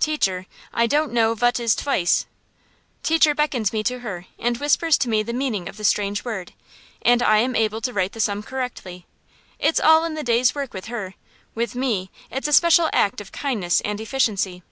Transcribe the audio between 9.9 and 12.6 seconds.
in the day's work with her; with me, it is a